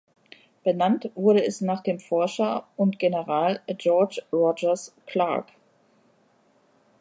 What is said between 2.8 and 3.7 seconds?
General